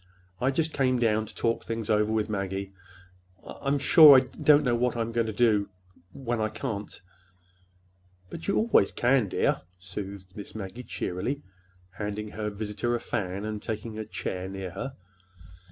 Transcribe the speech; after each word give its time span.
I 0.39 0.49
just 0.49 0.73
came 0.73 0.97
down 0.97 1.27
to 1.27 1.35
talk 1.35 1.63
things 1.63 1.87
over 1.87 2.11
with 2.11 2.27
Maggie. 2.27 2.73
I—I'm 3.45 3.77
sure 3.77 4.17
I 4.17 4.21
don't 4.21 4.63
know 4.63 4.71
w 4.73 4.83
what 4.83 4.97
I'm 4.97 5.11
going 5.11 5.27
to 5.27 5.31
do—when 5.31 6.41
I 6.41 6.49
can't." 6.49 6.99
"But 8.31 8.47
you 8.47 8.57
always 8.57 8.91
can, 8.91 9.29
dear," 9.29 9.61
soothed 9.77 10.35
Miss 10.35 10.55
Maggie 10.55 10.81
cheerily, 10.81 11.43
handing 11.97 12.29
her 12.29 12.49
visitor 12.49 12.95
a 12.95 12.99
fan 12.99 13.45
and 13.45 13.61
taking 13.61 13.99
a 13.99 14.03
chair 14.03 14.49
near 14.49 14.71
her. 14.71 14.95